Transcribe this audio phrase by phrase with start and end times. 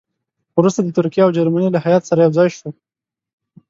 [0.59, 2.69] وروسته د ترکیې او جرمني له هیات سره یو ځای شو.